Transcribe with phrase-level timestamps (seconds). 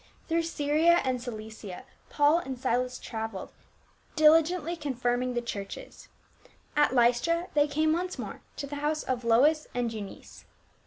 [0.27, 3.51] Through Syria and Cilicia Paul and Silas traveled,
[4.15, 6.07] diligently confirming the churches.
[6.75, 10.45] At Lystra the} came once more to the house of Lois and Eunice.